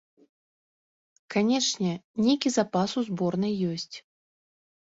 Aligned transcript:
Канечне, 1.35 1.91
нейкі 2.23 2.53
запас 2.57 2.97
у 3.03 3.07
зборнай 3.11 3.55
ёсць. 3.75 3.95